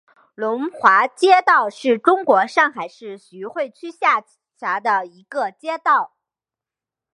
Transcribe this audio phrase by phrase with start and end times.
[0.33, 4.25] 龙华街道是中国上海市徐汇区下
[4.57, 6.15] 辖的一个街道。